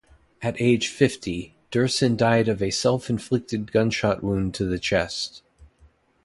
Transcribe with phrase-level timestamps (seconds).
[0.41, 5.43] At age fifty, Duerson died of a self-inflicted gunshot wound to the chest.